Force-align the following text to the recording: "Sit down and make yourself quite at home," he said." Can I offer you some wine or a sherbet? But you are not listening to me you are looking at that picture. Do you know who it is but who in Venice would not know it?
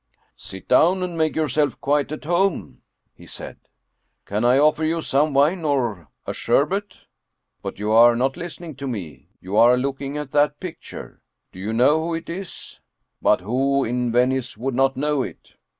"Sit 0.35 0.67
down 0.67 1.03
and 1.03 1.15
make 1.15 1.35
yourself 1.35 1.79
quite 1.79 2.11
at 2.11 2.23
home," 2.25 2.81
he 3.13 3.27
said." 3.27 3.59
Can 4.25 4.43
I 4.43 4.57
offer 4.57 4.83
you 4.83 4.99
some 5.03 5.31
wine 5.31 5.63
or 5.63 6.07
a 6.25 6.33
sherbet? 6.33 6.97
But 7.61 7.77
you 7.77 7.91
are 7.91 8.15
not 8.15 8.35
listening 8.35 8.73
to 8.77 8.87
me 8.87 9.29
you 9.41 9.55
are 9.57 9.77
looking 9.77 10.17
at 10.17 10.31
that 10.31 10.59
picture. 10.59 11.21
Do 11.51 11.59
you 11.59 11.71
know 11.71 11.99
who 12.01 12.15
it 12.15 12.31
is 12.31 12.79
but 13.21 13.41
who 13.41 13.83
in 13.85 14.11
Venice 14.11 14.57
would 14.57 14.73
not 14.73 14.97
know 14.97 15.21
it? 15.21 15.55